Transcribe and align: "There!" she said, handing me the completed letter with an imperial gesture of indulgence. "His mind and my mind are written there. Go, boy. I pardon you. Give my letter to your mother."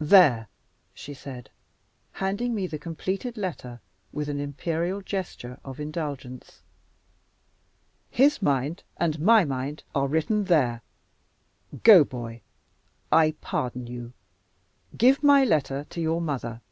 "There!" 0.00 0.48
she 0.92 1.14
said, 1.14 1.48
handing 2.10 2.56
me 2.56 2.66
the 2.66 2.76
completed 2.76 3.36
letter 3.36 3.80
with 4.12 4.28
an 4.28 4.40
imperial 4.40 5.00
gesture 5.00 5.60
of 5.64 5.78
indulgence. 5.78 6.62
"His 8.10 8.42
mind 8.42 8.82
and 8.96 9.20
my 9.20 9.44
mind 9.44 9.84
are 9.94 10.08
written 10.08 10.46
there. 10.46 10.82
Go, 11.84 12.02
boy. 12.02 12.40
I 13.12 13.36
pardon 13.40 13.86
you. 13.86 14.12
Give 14.98 15.22
my 15.22 15.44
letter 15.44 15.86
to 15.90 16.00
your 16.00 16.20
mother." 16.20 16.62